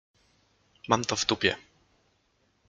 [0.87, 1.55] Mam to w dupie.